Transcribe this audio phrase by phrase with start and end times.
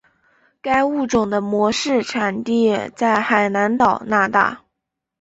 [0.63, 4.63] 该物种的模式产地在海南岛那大。